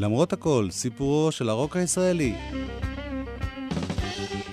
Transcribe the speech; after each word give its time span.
למרות 0.00 0.32
הכל, 0.32 0.68
סיפורו 0.70 1.32
של 1.32 1.48
הרוק 1.48 1.76
הישראלי. 1.76 2.34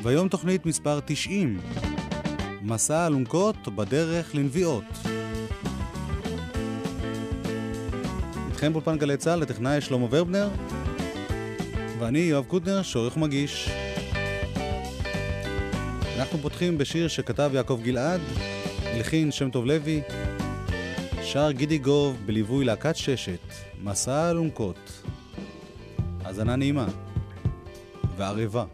והיום 0.03 0.27
תוכנית 0.27 0.65
מספר 0.65 0.99
90, 1.05 1.59
מסע 2.61 3.07
אלונקות 3.07 3.67
בדרך 3.75 4.35
לנביאות. 4.35 4.83
איתכם 8.49 8.73
באולפן 8.73 8.97
גלי 8.97 9.17
צה"ל, 9.17 9.39
לטכנאי 9.39 9.81
שלמה 9.81 10.05
ורבנר, 10.09 10.49
ואני 11.99 12.19
יואב 12.19 12.45
קוטנר, 12.45 12.81
שעורך 12.81 13.17
ומגיש. 13.17 13.69
אנחנו 16.17 16.39
פותחים 16.41 16.77
בשיר 16.77 17.07
שכתב 17.07 17.51
יעקב 17.53 17.79
גלעד, 17.83 18.21
הלחין 18.83 19.31
שם 19.31 19.49
טוב 19.49 19.65
לוי, 19.65 20.01
שר 21.23 21.51
גידי 21.51 21.77
גוב 21.77 22.17
בליווי 22.25 22.65
להקת 22.65 22.95
ששת, 22.95 23.53
מסע 23.83 24.13
האלונקות. 24.13 25.01
האזנה 26.25 26.55
נעימה 26.55 26.85
וערבה. 28.17 28.65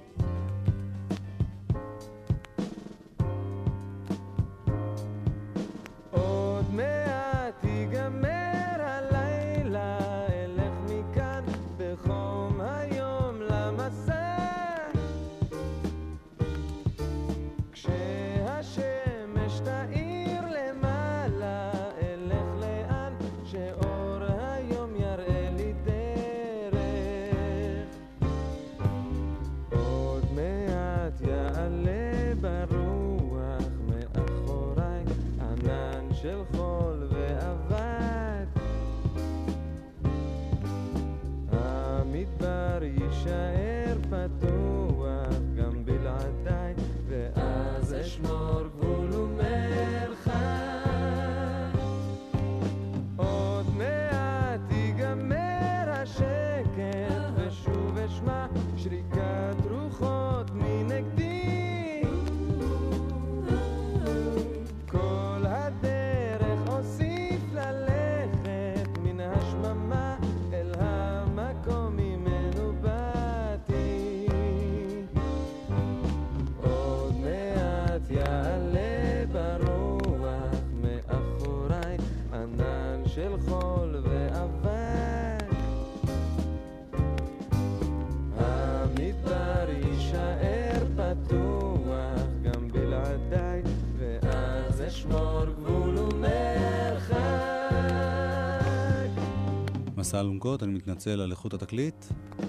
מסע 100.12 100.20
אלונקות, 100.20 100.64
אני 100.64 100.72
מתנצל 100.72 101.22
על 101.22 101.32
איכות 101.32 101.54
התקליט, 101.54 102.06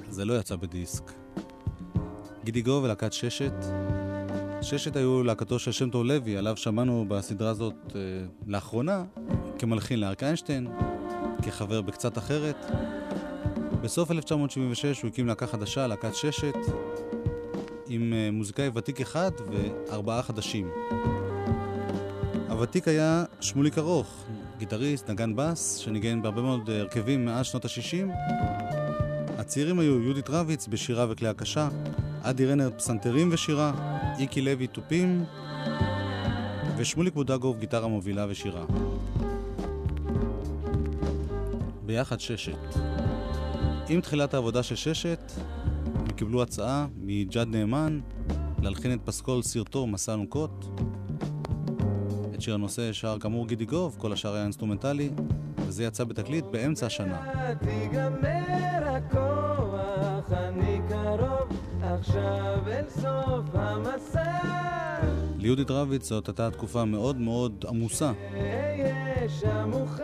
זה 0.08 0.24
לא 0.24 0.38
יצא 0.38 0.56
בדיסק. 0.56 1.12
גידי 2.44 2.62
גו 2.62 2.80
ולהקת 2.84 3.12
ששת. 3.12 3.52
ששת 4.62 4.96
היו 4.96 5.22
להקתו 5.22 5.58
של 5.58 5.72
שם 5.72 5.90
טוב 5.90 6.04
לוי, 6.04 6.36
עליו 6.36 6.56
שמענו 6.56 7.04
בסדרה 7.08 7.50
הזאת 7.50 7.74
אה, 7.94 8.00
לאחרונה, 8.46 9.04
כמלחין 9.58 10.00
לארק 10.00 10.22
איינשטיין, 10.22 10.66
כחבר 11.42 11.80
בקצת 11.80 12.18
אחרת. 12.18 12.56
בסוף 13.82 14.10
1976 14.10 15.02
הוא 15.02 15.08
הקים 15.08 15.26
להקה 15.26 15.46
חדשה, 15.46 15.86
להקת 15.86 16.14
ששת, 16.14 16.56
עם 17.88 18.12
אה, 18.12 18.30
מוזיקאי 18.32 18.70
ותיק 18.74 19.00
אחד 19.00 19.30
וארבעה 19.50 20.22
חדשים. 20.22 20.70
הוותיק 22.48 22.88
היה 22.88 23.24
שמוליק 23.40 23.78
ארוך, 23.78 24.24
גיטריסט, 24.62 25.10
נגן 25.10 25.36
בס, 25.36 25.76
שניגן 25.76 26.22
בהרבה 26.22 26.42
מאוד 26.42 26.70
אה, 26.70 26.80
הרכבים 26.80 27.24
מאז 27.24 27.46
שנות 27.46 27.64
ה-60. 27.64 28.08
הצעירים 29.38 29.78
היו 29.78 30.02
יהודית 30.02 30.30
רביץ 30.30 30.66
בשירה 30.68 31.06
וכלי 31.10 31.28
הקשה, 31.28 31.68
אדי 32.22 32.46
רנר 32.46 32.70
פסנתרים 32.76 33.28
ושירה, 33.32 33.72
איקי 34.18 34.40
לוי 34.40 34.66
תופים, 34.66 35.24
ושמוליק 36.76 37.14
בודגוב 37.14 37.58
גיטרה 37.58 37.88
מובילה 37.88 38.26
ושירה. 38.28 38.64
ביחד 41.86 42.20
ששת. 42.20 42.74
עם 43.88 44.00
תחילת 44.00 44.34
העבודה 44.34 44.62
של 44.62 44.76
ששת, 44.76 45.32
הם 45.94 46.12
קיבלו 46.16 46.42
הצעה 46.42 46.86
מג'אד 46.96 47.48
נאמן 47.48 48.00
להלחין 48.62 48.92
את 48.92 49.00
פסקול 49.04 49.42
סרטו 49.42 49.86
מסע 49.86 50.16
נוקות, 50.16 50.80
את 52.42 52.44
שיר 52.44 52.54
הנושא 52.54 52.92
שר 52.92 53.16
כאמור 53.20 53.46
גידי 53.46 53.64
גוב, 53.64 53.96
כל 53.98 54.12
השאר 54.12 54.34
היה 54.34 54.42
אינסטרומנטלי, 54.42 55.10
וזה 55.66 55.84
יצא 55.84 56.04
בתקליט 56.04 56.44
באמצע 56.44 56.86
השנה. 56.86 57.22
תיגמר 57.60 58.96
הכוח, 58.96 60.32
אני 60.32 60.80
קרוב, 60.88 61.48
עכשיו 61.82 62.58
אל 62.66 62.84
סוף 62.88 63.44
המסע. 63.54 64.32
ליהודית 65.38 65.70
רביץ 65.70 66.08
זאת 66.08 66.28
הייתה 66.28 66.50
תקופה 66.50 66.84
מאוד 66.84 67.16
מאוד 67.16 67.64
עמוסה. 67.68 68.12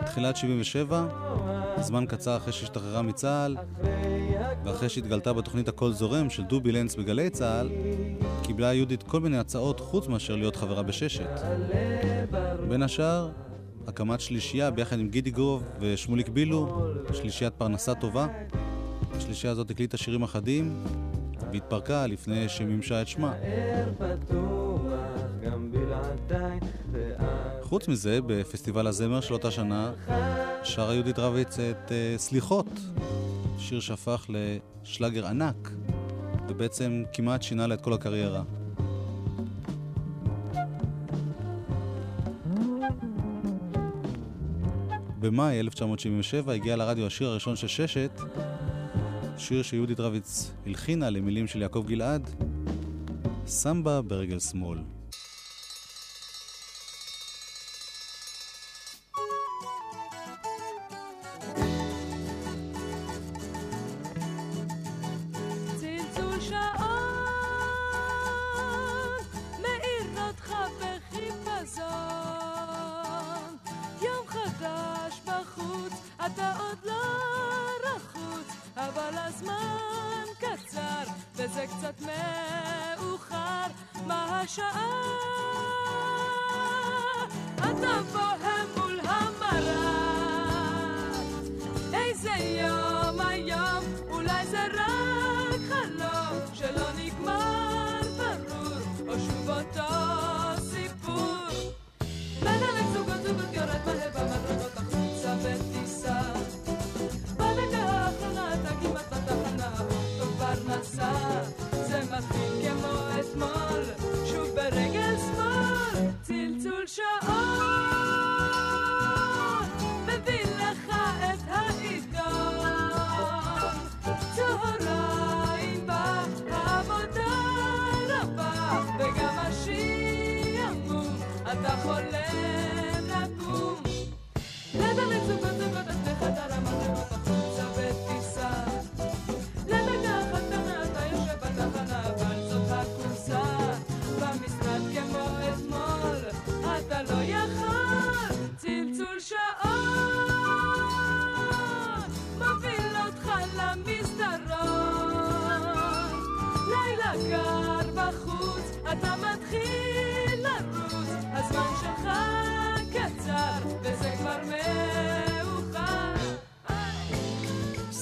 תחילת 0.05 0.37
77, 0.37 1.07
זמן 1.79 2.05
קצר 2.05 2.37
אחרי 2.37 2.53
שהשתחררה 2.53 3.01
מצה"ל, 3.01 3.57
ואחרי 4.65 4.89
שהתגלתה 4.89 5.33
בתוכנית 5.33 5.67
הכל 5.67 5.91
זורם 5.91 6.29
של 6.29 6.43
דובי 6.43 6.71
לנץ 6.71 6.95
בגלי 6.95 7.29
צה"ל, 7.29 7.69
קיבלה 8.49 8.73
יהודית 8.73 9.03
כל 9.03 9.19
מיני 9.19 9.37
הצעות 9.37 9.79
חוץ 9.79 10.07
מאשר 10.07 10.35
להיות 10.35 10.55
חברה 10.55 10.83
בששת. 10.83 11.39
בין 12.69 12.83
השאר, 12.83 13.29
הקמת 13.87 14.21
שלישייה 14.21 14.71
ביחד 14.71 14.99
עם 14.99 15.09
גידי 15.09 15.31
גוב 15.31 15.63
ושמוליק 15.79 16.29
בילו, 16.29 16.85
שלישיית 17.13 17.53
פרנסה 17.53 17.95
טובה. 17.95 18.27
השלישייה 19.17 19.51
הזאת 19.51 19.71
הקליטה 19.71 19.97
שירים 19.97 20.23
אחדים 20.23 20.83
והתפרקה 21.51 22.07
לפני 22.07 22.49
שמימשה 22.49 23.01
את 23.01 23.07
שמה. 23.07 23.33
חוץ 27.61 27.87
מזה, 27.87 28.19
בפסטיבל 28.25 28.87
הזמר 28.87 29.21
של 29.21 29.33
אותה 29.33 29.51
שנה, 29.51 29.91
שרה 30.63 30.93
יהודית 30.93 31.19
רביץ 31.19 31.59
את 31.59 31.89
uh, 31.89 31.91
סליחות, 32.17 32.79
שיר 33.57 33.79
שהפך 33.79 34.25
לשלאגר 34.29 35.27
ענק, 35.27 35.71
ובעצם 36.49 37.03
כמעט 37.13 37.43
שינה 37.43 37.67
לה 37.67 37.75
את 37.75 37.81
כל 37.81 37.93
הקריירה. 37.93 38.43
במאי 45.19 45.59
1977 45.59 46.53
הגיע 46.53 46.75
לרדיו 46.75 47.05
השיר 47.05 47.27
הראשון 47.27 47.55
של 47.55 47.67
ששת, 47.67 48.21
שיר 49.37 49.63
שיהודית 49.63 49.99
רביץ 49.99 50.51
הלחינה 50.65 51.09
למילים 51.09 51.47
של 51.47 51.61
יעקב 51.61 51.83
גלעד, 51.87 52.29
סמבה 53.45 54.01
ברגל 54.01 54.39
שמאל. 54.39 54.98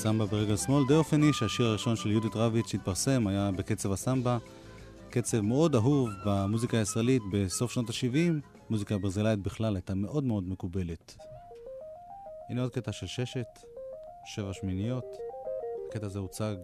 סמבה 0.01 0.25
ברגל 0.25 0.57
שמאל. 0.57 0.83
די 0.87 0.93
אופני 0.93 1.33
שהשיר 1.33 1.65
הראשון 1.65 1.95
של 1.95 2.11
יהודית 2.11 2.35
רביץ 2.35 2.67
שהתפרסם 2.67 3.27
היה 3.27 3.51
בקצב 3.57 3.91
הסמבה. 3.91 4.37
קצב 5.09 5.41
מאוד 5.41 5.75
אהוב 5.75 6.09
במוזיקה 6.25 6.77
הישראלית 6.77 7.21
בסוף 7.31 7.71
שנות 7.71 7.89
ה-70. 7.89 8.33
מוזיקה 8.69 8.97
ברזילאית 8.97 9.39
בכלל 9.39 9.75
הייתה 9.75 9.95
מאוד 9.95 10.23
מאוד 10.23 10.49
מקובלת. 10.49 11.15
הנה 12.49 12.61
עוד 12.61 12.71
קטע 12.71 12.91
של 12.91 13.07
ששת, 13.07 13.59
שבע 14.25 14.53
שמיניות. 14.53 15.17
הקטע 15.89 16.05
הזה 16.05 16.19
הוצג 16.19 16.55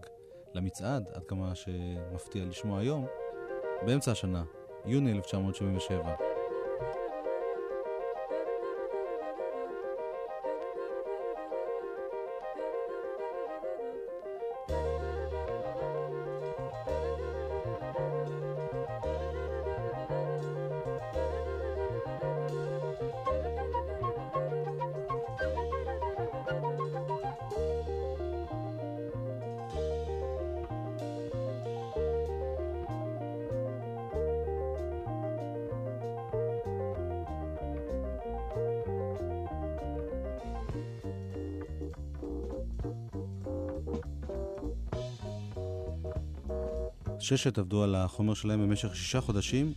למצעד, 0.53 1.03
עד 1.13 1.23
כמה 1.23 1.55
שמפתיע 1.55 2.45
לשמוע 2.45 2.79
היום, 2.79 3.05
באמצע 3.85 4.11
השנה, 4.11 4.43
יוני 4.85 5.11
1977. 5.11 6.32
ששת 47.37 47.57
עבדו 47.57 47.83
על 47.83 47.95
החומר 47.95 48.33
שלהם 48.33 48.61
במשך 48.61 48.95
שישה 48.95 49.21
חודשים, 49.21 49.73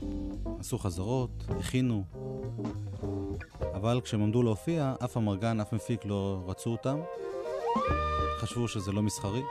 עשו 0.60 0.78
חזרות, 0.78 1.44
הכינו, 1.48 2.04
אבל 3.74 4.00
כשהם 4.04 4.22
עמדו 4.22 4.42
להופיע, 4.42 4.94
אף 5.04 5.16
אמרגן, 5.16 5.60
אף 5.60 5.72
מפיק 5.72 6.04
לא 6.04 6.44
רצו 6.46 6.70
אותם, 6.70 6.98
חשבו 8.38 8.68
שזה 8.68 8.92
לא 8.92 9.02
מסחרי. 9.02 9.42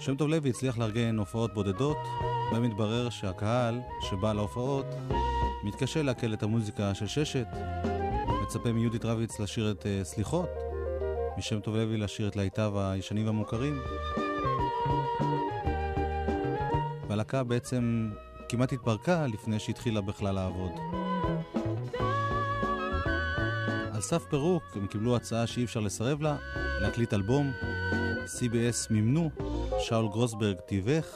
שם 0.00 0.16
טוב 0.16 0.28
לוי 0.28 0.50
הצליח 0.50 0.78
לארגן 0.78 1.18
הופעות 1.18 1.54
בודדות, 1.54 1.98
בהם 2.52 2.64
התברר 2.64 3.10
שהקהל 3.10 3.80
שבא 4.10 4.32
להופעות 4.32 4.86
מתקשה 5.64 6.02
לעכל 6.02 6.34
את 6.34 6.42
המוזיקה 6.42 6.94
של 6.94 7.06
ששת, 7.06 7.46
מצפה 8.42 8.72
מיהודית 8.72 9.04
רביץ 9.04 9.40
לשיר 9.40 9.70
את 9.70 9.82
uh, 9.82 10.04
סליחות, 10.04 10.48
משם 11.38 11.60
טוב 11.60 11.76
לוי 11.76 11.96
לשיר 11.96 12.28
את 12.28 12.36
להיטיו 12.36 12.80
הישנים 12.80 13.26
והמוכרים. 13.26 13.78
והלהקה 17.12 17.44
בעצם 17.44 18.10
כמעט 18.48 18.72
התפרקה 18.72 19.26
לפני 19.26 19.58
שהתחילה 19.58 20.00
בכלל 20.00 20.34
לעבוד. 20.34 20.70
על 23.92 24.00
סף 24.00 24.24
פירוק 24.30 24.62
הם 24.74 24.86
קיבלו 24.86 25.16
הצעה 25.16 25.46
שאי 25.46 25.64
אפשר 25.64 25.80
לסרב 25.80 26.22
לה, 26.22 26.36
להקליט 26.80 27.14
אלבום. 27.14 27.50
CBS 28.26 28.86
מימנו, 28.90 29.30
שאול 29.78 30.08
גרוסברג 30.08 30.56
תיווך, 30.66 31.06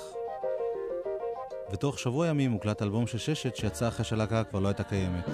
ותוך 1.72 1.99
שבוע 1.99 2.26
ימים 2.26 2.52
הוקלט 2.52 2.82
אלבום 2.82 3.06
של 3.06 3.19
ששת 3.19 3.56
שיצא 3.56 3.88
אחרי 3.88 4.04
שהלהקה 4.04 4.44
כבר 4.44 4.60
לא 4.60 4.69
הייתה 4.69 4.82
קיימת. 4.82 5.25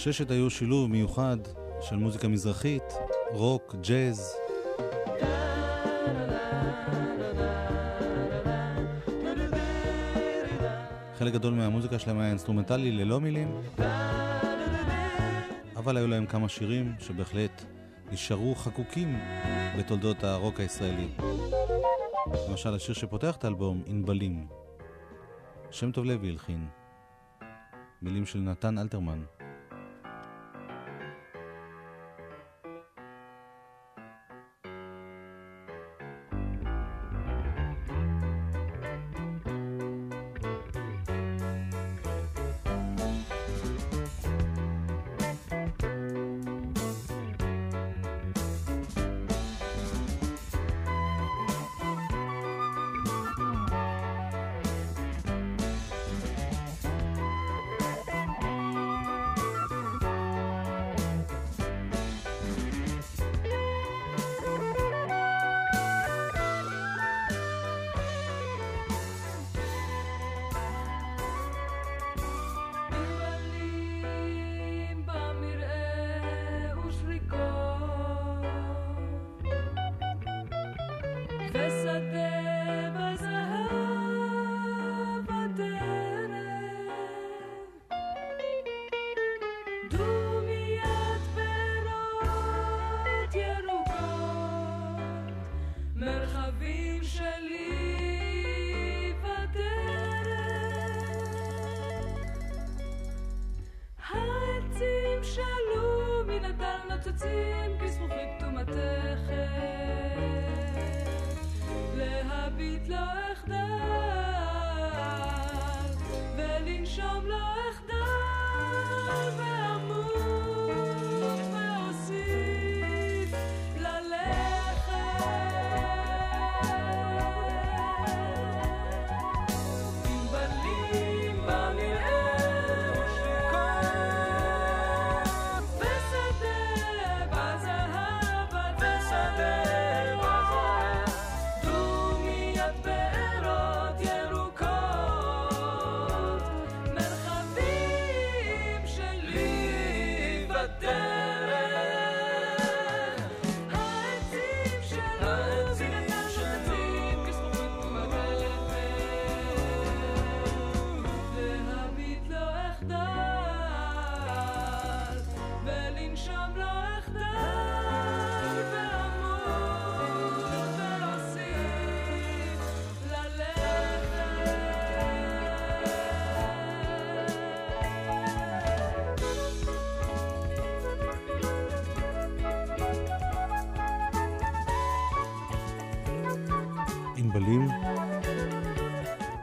ששת 0.00 0.30
היו 0.30 0.50
שילוב 0.50 0.90
מיוחד 0.90 1.36
של 1.80 1.96
מוזיקה 1.96 2.28
מזרחית, 2.28 2.82
רוק, 3.32 3.74
ג'אז. 3.80 4.36
חלק 11.18 11.32
גדול 11.32 11.54
מהמוזיקה 11.54 11.98
שלהם 11.98 12.18
היה 12.18 12.30
אינסטרומנטלי 12.30 12.92
ללא 12.92 13.20
מילים, 13.20 13.60
אבל 15.76 15.96
היו 15.96 16.06
להם 16.06 16.26
כמה 16.26 16.48
שירים 16.48 16.94
שבהחלט 16.98 17.64
נשארו 18.12 18.54
חקוקים 18.54 19.20
בתולדות 19.78 20.24
הרוק 20.24 20.60
הישראלי. 20.60 21.08
למשל 22.48 22.74
השיר 22.74 22.94
שפותח 22.94 23.36
את 23.36 23.44
האלבום, 23.44 23.82
ענבלים. 23.86 24.46
שם 25.70 25.92
טוב 25.92 26.04
לוי 26.04 26.28
הלחין. 26.28 26.68
מילים 28.02 28.26
של 28.26 28.38
נתן 28.38 28.78
אלתרמן. 28.78 29.39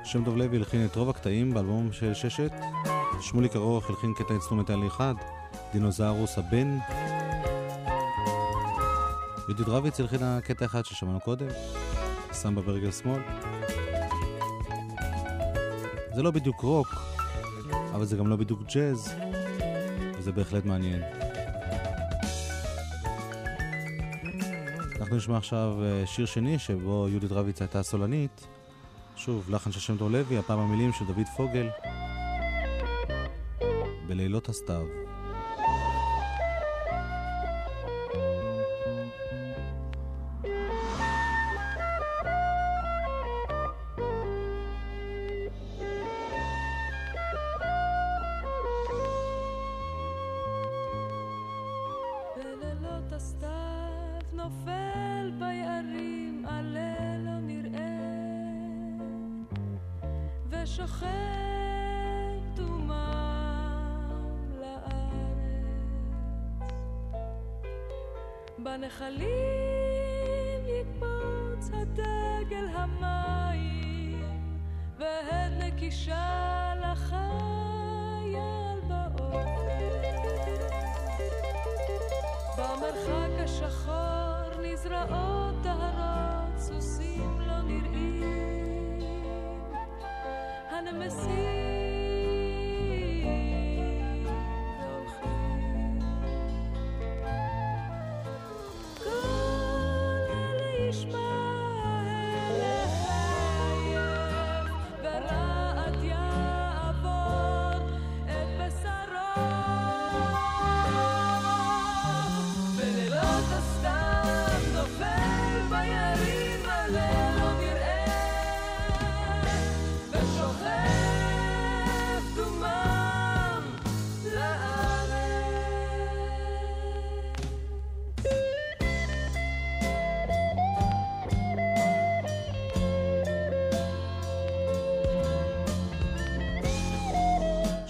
שם 0.08 0.26
טוב 0.26 0.38
לוי 0.38 0.58
הלחין 0.58 0.86
את 0.86 0.96
רוב 0.96 1.10
הקטעים 1.10 1.54
באלבום 1.54 1.92
של 1.92 2.14
ששת. 2.14 2.52
שמוליק 3.22 3.56
ארוך 3.56 3.90
הלחין 3.90 4.14
קטע 4.14 4.34
אינסטרומנטלי 4.34 4.88
אחד, 4.88 5.14
דינוזאורוס 5.74 6.38
הבן. 6.38 6.78
יהודית 9.48 9.68
רביץ 9.68 10.00
הלחינה 10.00 10.40
קטע 10.42 10.66
אחד 10.66 10.86
ששמענו 10.86 11.20
קודם, 11.20 11.48
סמבה 12.32 12.62
ברגל 12.62 12.92
שמאל. 12.92 13.22
זה 16.16 16.24
לא 16.24 16.32
בדיוק 16.32 16.62
רוק, 16.62 16.88
אבל 17.94 18.06
זה 18.06 18.18
גם 18.18 18.28
לא 18.28 18.36
בדיוק 18.36 18.60
ג'אז, 18.74 19.14
וזה 20.18 20.32
בהחלט 20.32 20.66
מעניין. 20.66 21.02
אנחנו 25.00 25.16
נשמע 25.16 25.38
עכשיו 25.38 25.76
אה, 25.82 26.06
שיר 26.06 26.26
שני 26.26 26.60
שבו 26.60 27.08
יהודית 27.10 27.32
רביץ 27.32 27.62
הייתה 27.62 27.84
סולנית. 27.84 28.48
שוב, 29.28 29.50
לחן 29.50 29.72
של 29.72 29.80
שם 29.80 29.98
טוב 29.98 30.12
לוי, 30.12 30.38
הפעם 30.38 30.60
המילים 30.60 30.94
של 30.94 31.06
דוד 31.06 31.28
פוגל. 31.38 31.70
בלילות 34.08 34.50
הסתיו. 34.50 35.07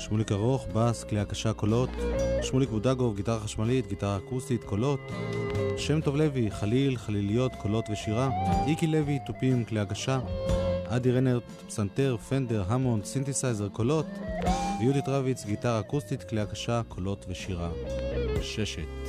שמוליק 0.08 0.32
ארוך, 0.32 0.68
בס, 0.74 1.04
כלי 1.04 1.20
הקשה, 1.20 1.54
קולות. 1.54 1.90
שמוליק 2.42 2.70
בודגוב, 2.70 3.16
גיטרה 3.16 3.40
חשמלית, 3.40 3.88
גיטרה 3.88 4.18
אקוסטית, 4.18 4.64
קולות. 4.64 5.00
שם 5.78 6.02
טוב 6.02 6.16
לוי, 6.16 6.52
חליל, 6.52 6.98
חליליות, 6.98 7.52
קולות 7.62 7.86
ושירה. 7.92 8.30
איקי 8.68 8.88
לוי, 8.88 9.20
תופים, 9.26 9.66
כלי 9.66 9.80
הקשה. 9.80 10.20
אדי 10.88 11.12
רנרט, 11.12 11.44
פסנתר, 11.68 12.18
פנדר, 12.30 12.64
המונד, 12.68 13.02
סינתסייזר, 13.04 13.70
קולות. 13.70 14.06
ויהודית 14.80 15.08
רביץ, 15.08 15.46
גיטרה 15.46 15.80
אקוסטית, 15.80 16.24
כלי 16.24 16.42
הקשה, 16.42 16.82
קולות 16.88 17.26
ושירה. 17.30 17.70
ששת. 18.42 19.07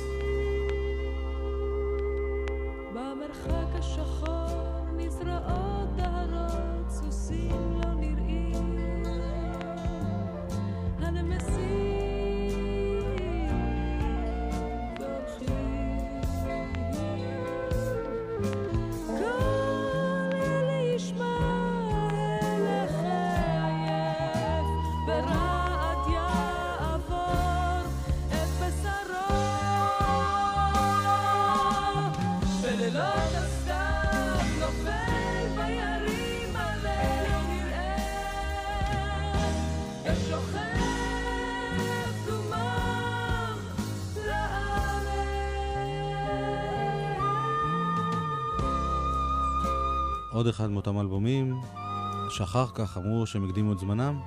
שאחר 52.39 52.65
כך 52.73 52.97
אמרו 52.97 53.25
שהם 53.25 53.45
הקדימו 53.45 53.73
את 53.73 53.79
זמנם. 53.79 54.19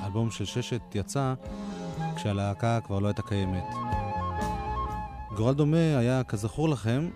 האלבום 0.00 0.30
של 0.30 0.44
ששת 0.44 0.80
יצא 0.94 1.34
כשהלהקה 2.16 2.80
כבר 2.80 2.98
לא 2.98 3.06
הייתה 3.06 3.22
קיימת. 3.22 3.64
גורל 5.36 5.54
דומה 5.54 5.98
היה, 5.98 6.24
כזכור 6.24 6.68
לכם, 6.68 7.08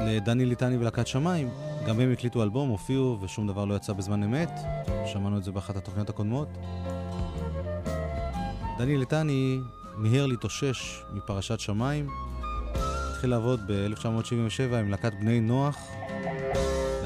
לדני 0.00 0.44
ליטני 0.44 0.76
ולהקת 0.76 1.06
שמיים. 1.06 1.48
גם 1.86 2.00
הם 2.00 2.12
הקליטו 2.12 2.42
אלבום, 2.42 2.68
הופיעו 2.68 3.18
ושום 3.20 3.46
דבר 3.46 3.64
לא 3.64 3.74
יצא 3.74 3.92
בזמן 3.92 4.22
אמת. 4.22 4.50
שמענו 5.06 5.38
את 5.38 5.44
זה 5.44 5.52
באחת 5.52 5.76
התוכניות 5.76 6.10
הקודמות. 6.10 6.48
דני 8.78 8.98
ליטני 8.98 9.60
מיהר 9.96 10.26
להתאושש 10.26 11.02
מפרשת 11.12 11.60
שמיים. 11.60 12.08
התחיל 13.10 13.30
לעבוד 13.30 13.60
ב-1977 13.66 14.74
עם 14.76 14.90
להקת 14.90 15.12
בני 15.20 15.40
נוח, 15.40 15.78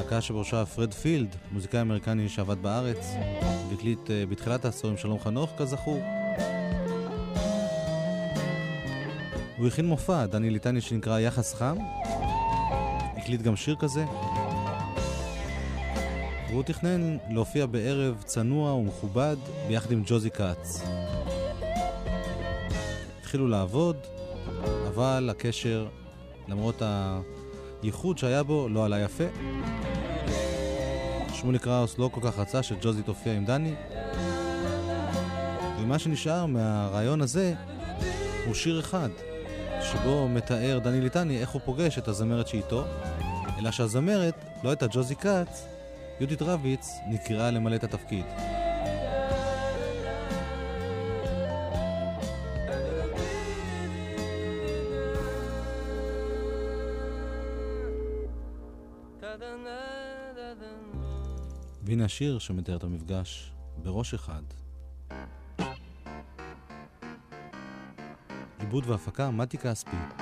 להקה 0.03 0.21
שבראשה 0.21 0.67
פרד 0.67 0.95
פילד, 0.95 1.37
מוזיקאי 1.53 1.81
אמריקני 1.81 2.29
שעבד 2.29 2.63
בארץ, 2.63 3.15
והקליט 3.71 3.99
uh, 4.07 4.31
בתחילת 4.31 4.65
העשור 4.65 4.91
עם 4.91 4.97
שלום 4.97 5.19
חנוך, 5.19 5.51
כזכור. 5.59 6.03
הוא 9.57 9.67
הכין 9.67 9.87
מופע, 9.87 10.27
דני 10.27 10.51
ליטני, 10.51 10.81
שנקרא 10.81 11.19
יחס 11.19 11.55
חם. 11.55 11.77
הקליט 13.17 13.43
גם 13.43 13.57
שיר 13.57 13.77
כזה. 13.79 14.05
והוא 16.51 16.63
תכנן 16.63 17.17
להופיע 17.31 17.67
בערב 17.67 18.23
צנוע 18.25 18.73
ומכובד 18.73 19.37
ביחד 19.69 19.93
עם 19.93 20.03
ג'וזי 20.07 20.31
כץ. 20.31 20.83
התחילו 23.21 23.49
לעבוד, 23.49 23.97
אבל 24.89 25.29
הקשר, 25.31 25.89
למרות 26.49 26.83
הייחוד 27.83 28.19
שהיה 28.19 28.43
בו, 28.43 28.69
לא 28.69 28.85
עלה 28.85 29.01
יפה. 29.01 29.25
שמולי 31.43 31.59
קראוס 31.59 31.99
לא 31.99 32.11
כל 32.13 32.21
כך 32.25 32.39
רצה 32.39 32.63
שג'וזי 32.63 33.03
תופיע 33.03 33.33
עם 33.33 33.45
דני. 33.45 33.75
ומה 35.81 35.99
שנשאר 35.99 36.47
מהרעיון 36.47 37.21
הזה 37.21 37.55
הוא 38.47 38.55
שיר 38.55 38.81
אחד, 38.81 39.09
שבו 39.83 40.29
מתאר 40.29 40.79
דני 40.79 41.01
ליטני 41.01 41.41
איך 41.41 41.51
הוא 41.51 41.61
פוגש 41.65 41.99
את 41.99 42.09
הזמרת 42.09 42.49
שאיתו, 42.49 42.85
אלא 43.59 43.71
שהזמרת 43.71 44.35
לא 44.65 44.71
הייתה 44.71 44.87
ג'וזי 44.91 45.17
כץ, 45.17 45.67
יהודית 46.21 46.43
רביץ 46.43 46.91
נקראה 47.09 47.51
למלא 47.51 47.75
את 47.75 47.85
התפקיד. 47.85 48.25
והנה 61.93 62.05
השיר 62.05 62.39
שמתאר 62.39 62.77
את 62.77 62.85
המפגש 62.85 63.53
בראש 63.83 64.15
אחד. 64.15 64.43
עיבוד 68.59 68.87
והפקה 68.87 69.31
מתי 69.31 69.59
כספי. 69.59 70.22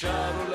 shadow 0.00 0.49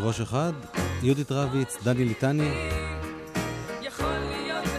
בראש 0.00 0.20
אחד, 0.20 0.52
יהודית 1.02 1.32
רביץ, 1.32 1.76
דני 1.84 2.04
ליטני, 2.04 2.50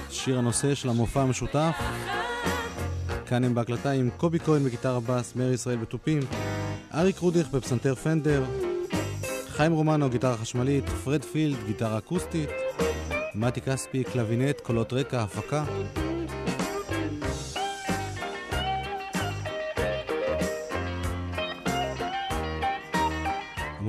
שיר 0.10 0.38
הנושא 0.38 0.76
של 0.76 0.90
המופע 0.90 1.22
המשותף. 1.22 1.76
כאן 3.26 3.44
הם 3.44 3.56
בהקלטה 3.56 3.92
עם 3.92 4.10
קובי 4.18 4.40
כהן 4.40 4.64
בגיטרה 4.64 5.00
בס, 5.00 5.36
מאיר 5.36 5.54
ישראל 5.54 5.78
בתופים, 5.78 6.20
אריק 6.94 7.20
רודיך 7.20 7.50
בפסנתר 7.50 7.96
פנדר, 7.96 8.44
חיים 9.48 9.72
רומנו 9.72 10.10
גיטרה 10.10 10.38
חשמלית, 10.38 10.90
פרד 10.90 11.26
פילד 11.26 11.58
גיטרה 11.66 11.98
אקוסטית, 11.98 12.50
מתי 13.36 13.62
כספי 13.62 14.04
קלבינט, 14.04 14.62
קולות 14.62 14.94
רקע, 14.94 15.22
הפקה. 15.22 15.64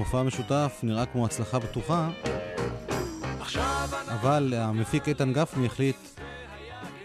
המופע 0.09 0.21
המשותף 0.21 0.81
נראה 0.83 1.07
כמו 1.07 1.25
הצלחה 1.27 1.59
בטוחה, 1.59 2.09
אבל 4.09 4.55
המפיק 4.57 5.09
איתן 5.09 5.33
גפני 5.33 5.67
החליט 5.67 5.97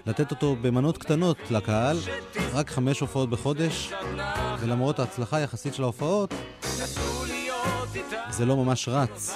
לתת 0.06 0.32
אותו 0.32 0.56
במנות 0.62 0.98
קטנות 0.98 1.38
לקהל, 1.52 1.98
רק 2.54 2.70
חמש 2.70 3.00
הופעות 3.00 3.30
בחודש, 3.30 3.94
ולמרות 4.60 5.00
ההצלחה 5.00 5.38
היחסית 5.38 5.74
של 5.74 5.84
ההופעות. 5.84 6.34
זה 8.30 8.46
לא 8.46 8.56
ממש 8.56 8.90
רץ. 8.90 9.36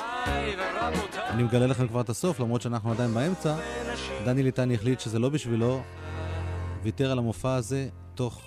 אני 1.30 1.44
מגלה 1.44 1.68
לכם 1.68 1.88
כבר 1.88 2.02
את 2.02 2.10
הסוף, 2.10 2.40
למרות 2.40 2.62
שאנחנו 2.62 2.92
עדיין 2.92 3.14
באמצע. 3.14 3.56
דני 4.26 4.44
ליטני 4.44 4.76
החליט 4.76 5.00
שזה 5.00 5.20
לא 5.20 5.30
בשבילו, 5.30 5.82
ויתר 6.84 7.12
על 7.12 7.18
המופע 7.18 7.56
הזה 7.56 7.90
תוך 8.16 8.42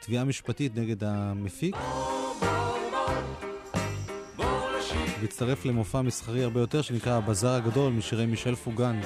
תביעה 0.00 0.24
משפטית 0.24 0.76
נגד 0.76 1.04
המפיק, 1.04 1.76
והצטרף 5.26 5.64
למופע 5.64 6.02
מסחרי 6.02 6.44
הרבה 6.44 6.60
יותר 6.60 6.82
שנקרא 6.82 7.12
הבזאר 7.12 7.54
הגדול 7.54 7.92
משירי 7.92 8.26
מישל 8.26 8.54
פוגן. 8.54 9.00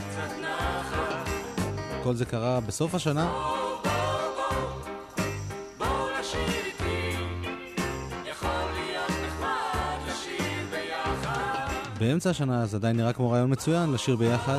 כל 2.02 2.14
זה 2.14 2.24
קרה 2.24 2.60
בסוף 2.60 2.94
השנה. 2.94 3.32
באמצע 11.98 12.30
השנה 12.30 12.66
זה 12.66 12.76
עדיין 12.76 12.96
נראה 12.96 13.12
כמו 13.12 13.30
רעיון 13.30 13.52
מצוין 13.52 13.92
לשיר 13.92 14.16
ביחד. 14.16 14.58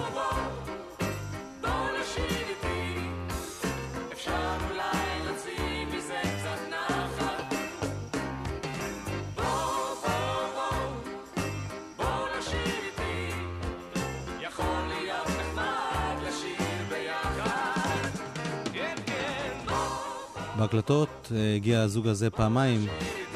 בואו. 20.88 21.06
בהקלטות 21.06 21.32
אה, 21.36 21.56
הגיע 21.56 21.82
הזוג 21.82 22.08
הזה 22.08 22.30
פעמיים 22.30 22.86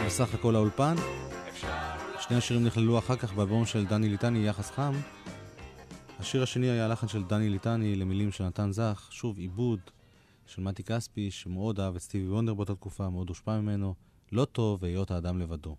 בסך 0.05 0.33
הכל 0.33 0.51
לאולפן. 0.51 0.95
שני 2.19 2.37
השירים 2.37 2.65
נכללו 2.65 2.99
אחר 2.99 3.15
כך 3.15 3.33
באלבום 3.33 3.65
של 3.65 3.85
דני 3.85 4.09
ליטני, 4.09 4.47
יחס 4.47 4.71
חם. 4.71 4.93
השיר 6.19 6.43
השני 6.43 6.69
היה 6.69 6.87
לחן 6.87 7.07
של 7.07 7.23
דני 7.23 7.49
ליטני 7.49 7.95
למילים 7.95 8.31
של 8.31 8.43
נתן 8.43 8.71
זך, 8.71 9.07
שוב 9.11 9.37
עיבוד 9.37 9.79
של 10.45 10.61
מתי 10.61 10.83
כספי, 10.83 11.31
שמאוד 11.31 11.79
אהב 11.79 11.95
את 11.95 12.01
סטיבי 12.01 12.29
וונדר 12.29 12.53
באותה 12.53 12.75
תקופה, 12.75 13.09
מאוד 13.09 13.29
הושפע 13.29 13.59
ממנו. 13.59 13.93
לא 14.31 14.45
טוב 14.45 14.85
היות 14.85 15.11
האדם 15.11 15.39
לבדו. 15.39 15.75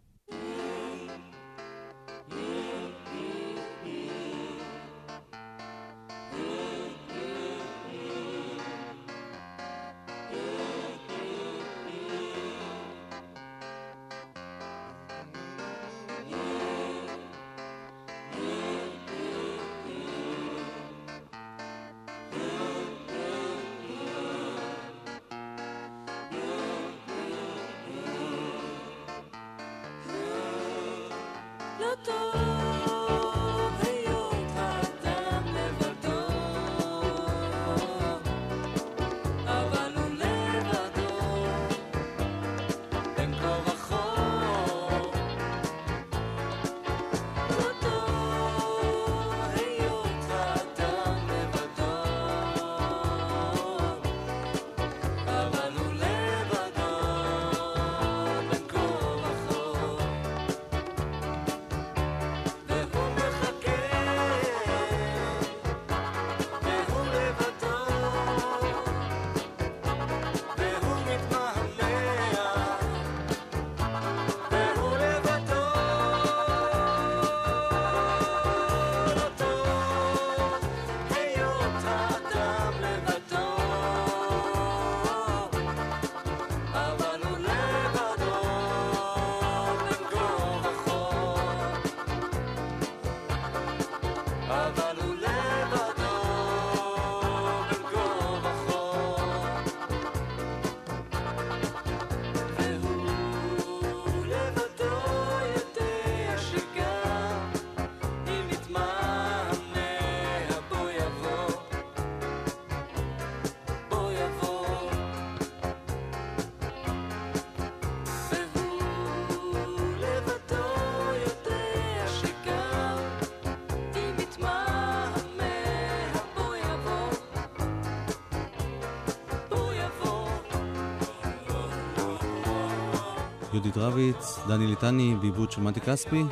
יהודית 133.66 133.82
רביץ, 133.82 134.38
דני 134.48 134.66
ליטני, 134.66 135.14
בעיבוד 135.20 135.50
של 135.50 135.60
מתי 135.60 135.80
כספי. 135.80 136.22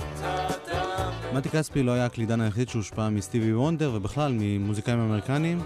מתי 1.33 1.49
כספי 1.49 1.83
לא 1.83 1.93
היה 1.93 2.07
הקלידן 2.07 2.41
היחיד 2.41 2.69
שהושפע 2.69 3.09
מסטיבי 3.09 3.55
וונדר 3.55 3.91
ובכלל 3.95 4.33
ממוזיקאים 4.39 5.01
אמריקנים. 5.01 5.61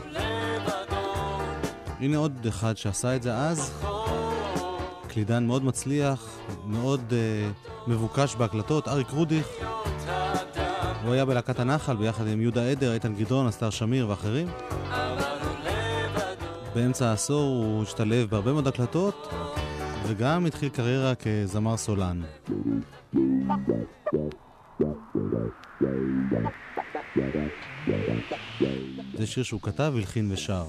הנה 2.01 2.17
עוד 2.17 2.47
אחד 2.49 2.77
שעשה 2.77 3.17
את 3.17 3.23
זה 3.23 3.37
אז. 3.37 3.85
קלידן 5.09 5.47
מאוד 5.47 5.65
מצליח, 5.65 6.39
מאוד 6.67 7.01
uh, 7.11 7.91
מבוקש 7.91 8.35
בהקלטות, 8.35 8.89
אריק 8.89 9.11
רודיך. 9.11 9.47
הוא 11.05 11.13
היה 11.13 11.25
בלהקת 11.25 11.61
הנחל 11.61 11.97
ביחד 11.97 12.27
עם 12.27 12.41
יהודה 12.41 12.71
עדר, 12.71 12.93
איתן 12.93 13.15
גדרון, 13.15 13.47
אסתר 13.47 13.71
שמיר 13.71 14.09
ואחרים. 14.09 14.49
באמצע 16.75 17.09
העשור 17.09 17.43
הוא 17.43 17.83
השתלב 17.83 18.31
בהרבה 18.31 18.53
מאוד 18.53 18.69
הקלטות, 18.69 19.29
וגם 20.09 20.47
התחיל 20.47 20.69
קריירה 20.69 21.13
כזמר 21.15 21.77
סולן. 21.77 22.23
זה 29.15 29.27
שיר 29.27 29.43
שהוא 29.43 29.61
כתב, 29.63 29.93
הלחין 29.97 30.33
ושר. 30.33 30.65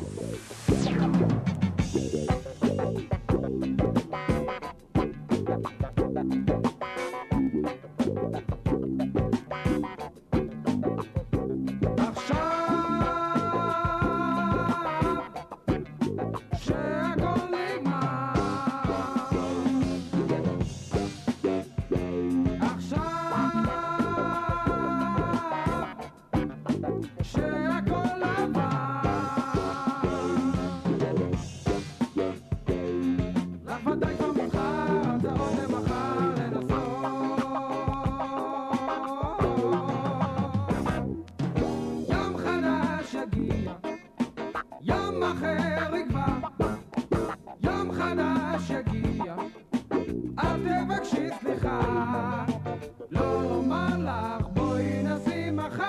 חדש 48.00 48.70
יגיע, 48.70 49.36
אל 50.40 50.58
תבקשי 50.64 51.28
סליחה, 51.40 52.46
לא 53.12 53.42
אומר 53.44 53.88
לך 53.98 54.48
בואי 54.54 55.04
נשים 55.04 55.56
מחר. 55.58 55.84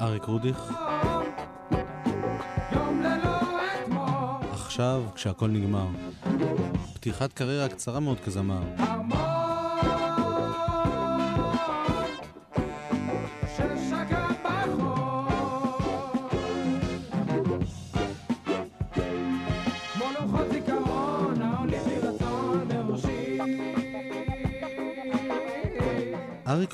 אריק 0.00 0.24
רודיך, 0.24 0.72
עכשיו 4.52 5.02
כשהכל 5.14 5.48
נגמר. 5.48 5.86
פתיחת 6.94 7.32
קריירה 7.32 7.68
קצרה 7.68 8.00
מאוד 8.00 8.20
כזמר. 8.20 8.62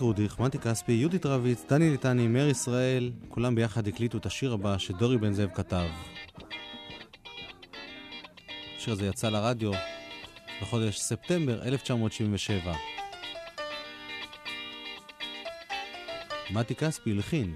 אריק 0.07 0.19
רודיך, 0.19 0.41
מתי 0.41 0.59
כספי, 0.59 0.93
יהודית 0.93 1.27
רביץ, 1.27 1.65
דני 1.69 1.91
ליטני, 1.91 2.29
מאיר 2.29 2.49
ישראל, 2.49 3.13
כולם 3.29 3.55
ביחד 3.55 3.89
הקליטו 3.89 4.19
את 4.19 4.27
השיר 4.27 4.53
הבא 4.53 4.79
שדורי 4.79 5.19
בן 5.19 5.33
זאב 5.33 5.51
כתב. 5.55 5.87
השיר 8.77 8.93
הזה 8.93 9.07
יצא 9.07 9.29
לרדיו 9.29 9.71
בחודש 10.63 10.99
ספטמבר 10.99 11.63
1977. 11.63 12.73
מתי 16.51 16.75
כספי 16.75 17.11
הלחין. 17.11 17.55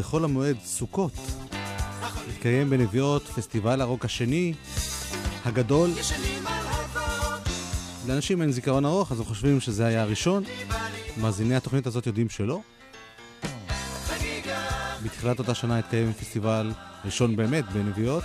בחול 0.00 0.24
המועד 0.24 0.56
סוכות 0.64 1.12
התקיים 2.28 2.70
בנביעות 2.70 3.22
פסטיבל 3.22 3.80
הרוק 3.80 4.04
השני, 4.04 4.54
הגדול. 5.44 5.90
לאנשים 8.08 8.42
אין 8.42 8.52
זיכרון 8.52 8.84
ארוך, 8.84 9.12
אז 9.12 9.18
הם 9.18 9.24
חושבים 9.24 9.60
שזה 9.60 9.86
היה 9.86 10.02
הראשון. 10.02 10.44
מאזיני 11.16 11.56
התוכנית 11.56 11.86
הזאת 11.86 12.06
יודעים 12.06 12.28
שלא. 12.28 12.60
בתחילת 15.02 15.38
אותה 15.38 15.54
שנה 15.54 15.78
התקיים 15.78 16.12
פסטיבל 16.12 16.72
ראשון 17.04 17.36
באמת 17.36 17.64
בנביעות. 17.72 18.24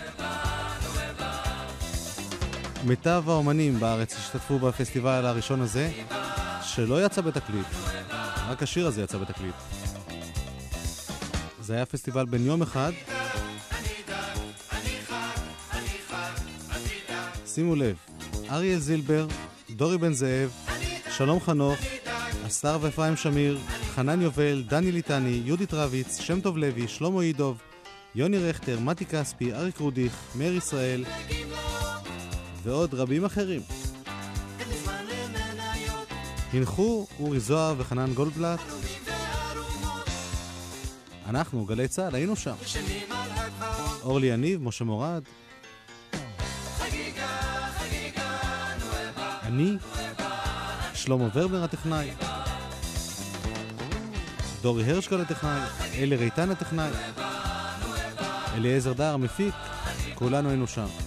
מיטב 2.83 3.23
האומנים 3.27 3.79
בארץ 3.79 4.15
השתתפו 4.17 4.59
בפסטיבל 4.59 5.25
הראשון 5.25 5.61
הזה, 5.61 5.91
שלא 6.61 7.05
יצא 7.05 7.21
בתקליט. 7.21 7.67
רק 8.49 8.63
השיר 8.63 8.88
הזה 8.88 9.01
יצא 9.01 9.17
בתקליט. 9.17 9.74
זה 11.65 11.73
היה 11.73 11.86
פסטיבל 11.86 12.25
בן 12.25 12.45
יום 12.45 12.62
אחד. 12.62 12.91
שימו 17.47 17.75
לב, 17.75 17.95
אריאל 18.51 18.80
זילבר, 18.80 19.28
דורי 19.69 19.97
בן 19.97 20.13
זאב, 20.13 20.51
שלום 21.17 21.39
חנוך, 21.39 21.80
אסתר 22.47 22.78
ואפרים 22.82 23.15
שמיר, 23.15 23.60
חנן 23.95 24.21
יובל, 24.21 24.63
דני 24.67 24.91
ליטני, 24.91 25.41
יהודית 25.45 25.73
רביץ, 25.73 26.19
שם 26.19 26.41
טוב 26.41 26.58
לוי, 26.58 26.88
שלמה 26.88 27.21
אידוב, 27.21 27.58
יוני 28.15 28.38
רכטר, 28.38 28.80
מתי 28.80 29.06
כספי, 29.06 29.54
אריק 29.54 29.78
רודיך, 29.78 30.13
מאיר 30.36 30.56
ישראל 30.56 31.06
ועוד 32.63 32.93
רבים 32.93 33.25
אחרים. 33.25 33.62
הנחו 36.54 37.08
אורי 37.19 37.39
זוהר 37.39 37.75
וחנן 37.78 38.13
גולדבלט. 38.13 38.60
אנחנו, 41.25 41.65
גלי 41.65 41.88
צה"ל, 41.88 42.15
היינו 42.15 42.35
שם. 42.35 42.55
אורלי 44.03 44.27
יניב, 44.27 44.61
משה 44.63 44.85
מורד. 44.85 45.23
אני, 49.43 49.77
שלמה 50.93 51.27
ורבר 51.33 51.63
הטכנאי, 51.63 52.11
דורי 54.61 54.91
הרשקל 54.91 55.21
הטכנאי, 55.21 55.59
אלי 55.93 56.15
ריטן 56.15 56.49
הטכנאי, 56.51 56.89
אליעזר 58.53 58.93
דהר 58.93 59.13
המפיק, 59.13 59.53
כולנו 60.15 60.49
היינו 60.49 60.67
שם. 60.67 61.04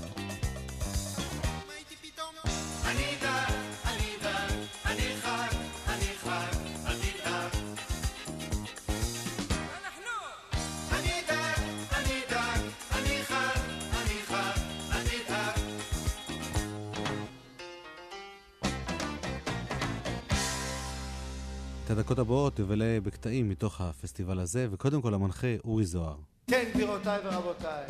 הדקות 22.18 22.26
הבאות 22.28 22.57
תבלה 22.57 22.98
בקטעים 23.02 23.48
מתוך 23.48 23.81
הפסטיבל 23.81 24.38
הזה, 24.38 24.66
וקודם 24.70 25.02
כל 25.02 25.14
המנחה 25.14 25.46
אורי 25.64 25.85
זוהר. 25.85 26.16
כן, 26.46 26.64
גבירותיי 26.74 27.18
ורבותיי, 27.24 27.85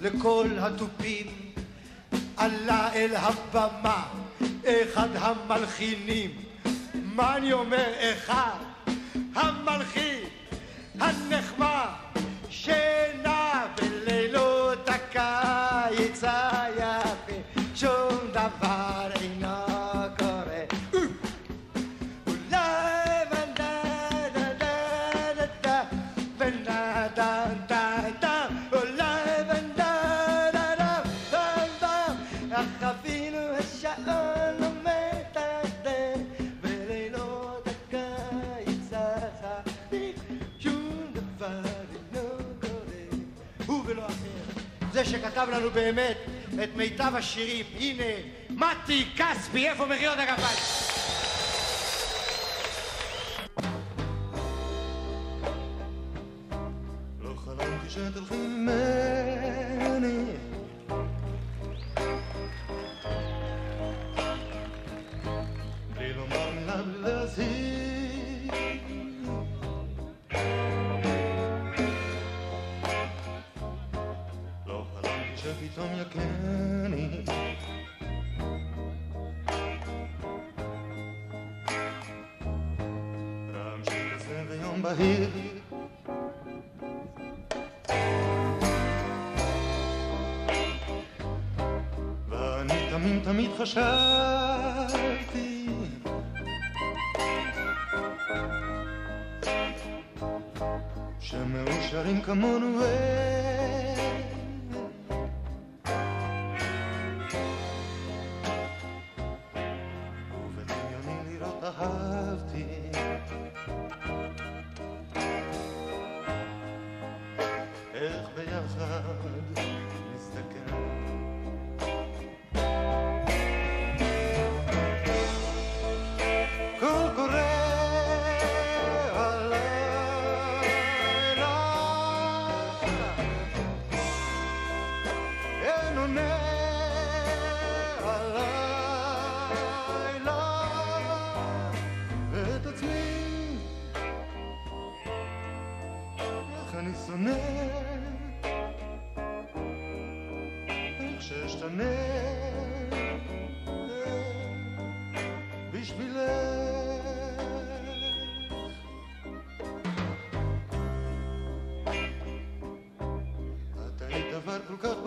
לכל 0.00 0.46
התופים 0.58 1.26
עלה 2.36 2.92
אל 2.92 3.16
הבמה 3.16 4.08
אחד 4.64 5.08
המלחינים. 5.14 6.30
מה 6.94 7.36
אני 7.36 7.52
אומר? 7.52 7.92
אחד 8.12 8.58
המלחין 9.34 10.24
הנחמד 11.00 12.09
זה 45.40 45.52
שכתב 45.52 45.60
לנו 45.60 45.70
באמת 45.70 46.16
את 46.62 46.76
מיטב 46.76 47.12
השירים. 47.14 47.64
הנה 47.78 48.04
מתי 48.50 49.06
כספי 49.16 49.68
איפה 49.68 49.86
מחיאות 49.86 50.18
הכפיים 50.18 50.89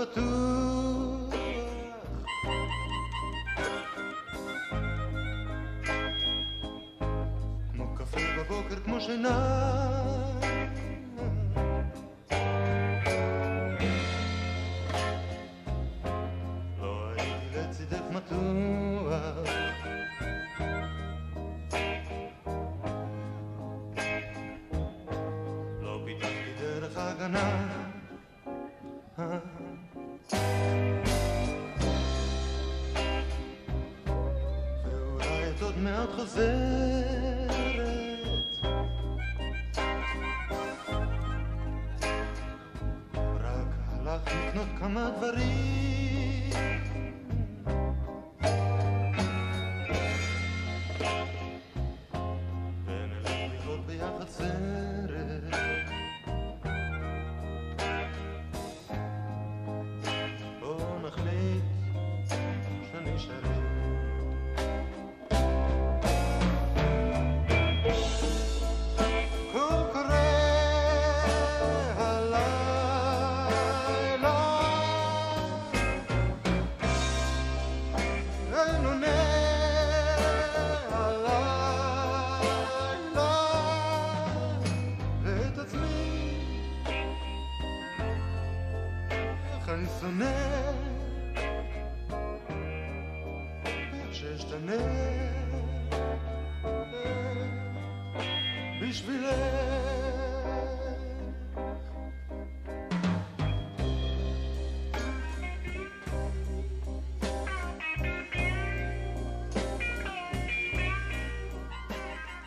retour. 0.04 1.30
Mon 8.86 9.00
Calvary. 45.24 45.63